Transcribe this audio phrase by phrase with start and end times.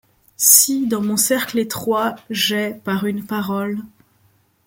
[0.37, 3.77] Si, dans mon cercle étroit, j'ai, par une parole